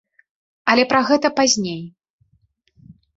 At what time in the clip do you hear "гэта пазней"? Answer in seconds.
1.09-1.81